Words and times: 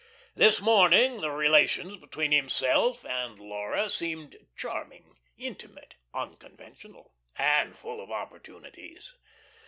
This 0.33 0.59
morning 0.59 1.21
the 1.21 1.29
relations 1.29 1.95
between 1.95 2.31
himself 2.31 3.05
and 3.05 3.37
Laura 3.39 3.87
seemed 3.87 4.35
charming, 4.57 5.19
intimate, 5.37 5.93
unconventional, 6.11 7.13
and 7.37 7.75
full 7.77 8.01
of 8.01 8.09
opportunities. 8.09 9.13